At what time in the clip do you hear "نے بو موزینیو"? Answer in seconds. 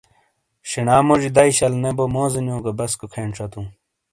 1.83-2.57